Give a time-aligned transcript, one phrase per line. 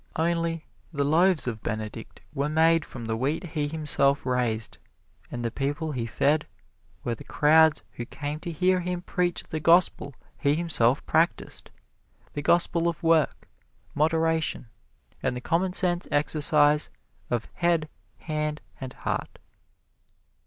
[0.15, 4.79] Only the loaves of Benedict were made from the wheat he himself raised,
[5.29, 6.47] and the people he fed
[7.03, 11.69] were the crowds who came to hear him preach the gospel he himself practised
[12.33, 13.47] the gospel of work,
[13.93, 14.69] moderation
[15.21, 16.89] and the commonsense exercise
[17.29, 17.87] of head,
[18.17, 19.37] hand and heart.